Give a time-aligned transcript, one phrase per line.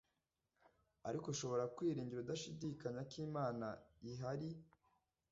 [1.07, 3.67] ariko ushobora kwiringira udashidikanya ko imana
[4.11, 4.49] ihari